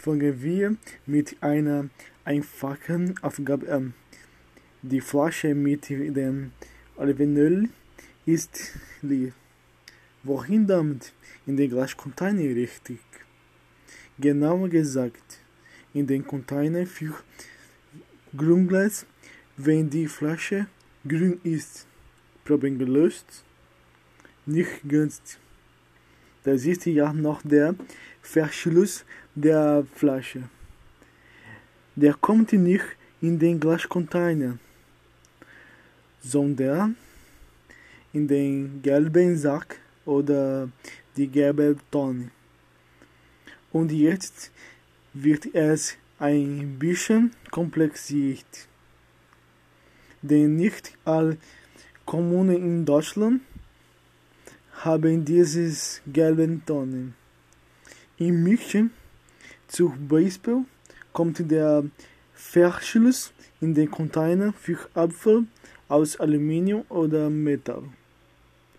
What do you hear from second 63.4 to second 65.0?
in den Container für